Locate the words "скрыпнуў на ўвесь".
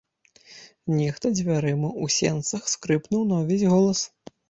2.75-3.67